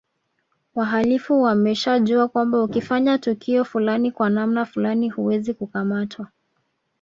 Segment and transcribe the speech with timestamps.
[0.75, 6.27] Wahalifu wameshajua kwamba ukifanya tukio fulani kwa namna fulani huwezi kukamatwa